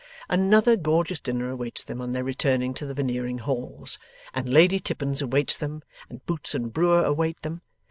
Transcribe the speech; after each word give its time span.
Another 0.29 0.77
gorgeous 0.77 1.19
dinner 1.19 1.51
awaits 1.51 1.83
them 1.83 2.01
on 2.01 2.11
their 2.11 2.23
return 2.23 2.73
to 2.73 2.87
the 2.87 2.95
Veneering 2.95 3.37
halls, 3.37 3.99
and 4.33 4.49
Lady 4.49 4.79
Tippins 4.79 5.21
awaits 5.21 5.55
them, 5.57 5.83
and 6.09 6.25
Boots 6.25 6.55
and 6.55 6.73
Brewer 6.73 7.03
await 7.03 7.39
them. 7.43 7.61